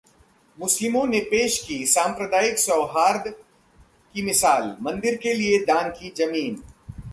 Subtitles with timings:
[0.57, 3.33] मुस्लिमों ने पेश की सांप्रदायिक सौहार्द
[4.15, 6.61] की मिसाल, मंदिर के लिए दान की जमीन